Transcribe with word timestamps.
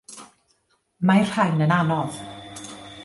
Mae'r 1.09 1.29
rhain 1.33 1.61
yn 1.67 1.75
anodd. 1.77 2.19